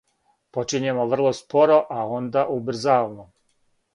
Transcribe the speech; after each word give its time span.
Почињемо 0.55 1.05
врло 1.11 1.33
споро, 1.41 1.77
а 1.97 2.07
онда 2.17 2.41
убрзавамо. 2.57 3.25